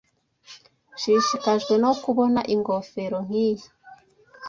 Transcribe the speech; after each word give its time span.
Nshishikajwe 0.93 1.73
no 1.83 1.91
kubona 2.03 2.41
ingofero 2.53 3.17
nkiyi. 3.25 3.67